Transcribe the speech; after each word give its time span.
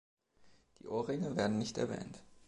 Die 0.79 0.87
Ohrringe 0.87 1.37
werden 1.37 1.59
nicht 1.59 1.77
erwähnt. 1.77 2.23